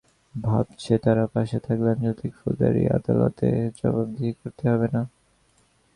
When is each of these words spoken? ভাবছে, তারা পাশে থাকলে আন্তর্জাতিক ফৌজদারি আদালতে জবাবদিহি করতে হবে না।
ভাবছে, 0.35 0.93
তারা 0.97 1.23
পাশে 1.27 1.57
থাকলে 1.59 1.87
আন্তর্জাতিক 1.91 2.31
ফৌজদারি 2.39 2.83
আদালতে 2.97 3.47
জবাবদিহি 3.79 4.33
করতে 4.41 4.63
হবে 4.69 4.87
না। 4.95 5.01